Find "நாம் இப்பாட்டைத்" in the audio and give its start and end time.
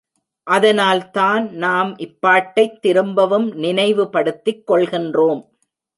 1.55-2.79